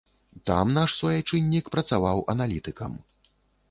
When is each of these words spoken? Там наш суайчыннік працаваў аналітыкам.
Там 0.49 0.71
наш 0.77 0.95
суайчыннік 1.01 1.71
працаваў 1.79 2.27
аналітыкам. 2.37 3.03